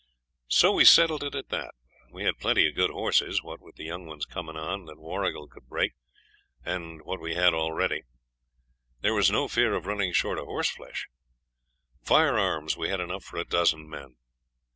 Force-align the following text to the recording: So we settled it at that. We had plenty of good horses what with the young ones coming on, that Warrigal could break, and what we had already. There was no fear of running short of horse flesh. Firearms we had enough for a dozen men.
So 0.47 0.71
we 0.71 0.83
settled 0.83 1.23
it 1.23 1.35
at 1.35 1.49
that. 1.49 1.75
We 2.11 2.23
had 2.23 2.39
plenty 2.39 2.67
of 2.67 2.73
good 2.73 2.89
horses 2.89 3.43
what 3.43 3.61
with 3.61 3.75
the 3.75 3.83
young 3.83 4.07
ones 4.07 4.25
coming 4.25 4.55
on, 4.57 4.85
that 4.85 4.97
Warrigal 4.97 5.47
could 5.47 5.69
break, 5.69 5.91
and 6.65 7.03
what 7.03 7.21
we 7.21 7.35
had 7.35 7.53
already. 7.53 8.01
There 9.01 9.13
was 9.13 9.29
no 9.29 9.47
fear 9.47 9.75
of 9.75 9.85
running 9.85 10.11
short 10.11 10.39
of 10.39 10.45
horse 10.45 10.71
flesh. 10.71 11.07
Firearms 12.01 12.75
we 12.75 12.89
had 12.89 12.99
enough 12.99 13.23
for 13.25 13.37
a 13.37 13.45
dozen 13.45 13.87
men. 13.87 14.15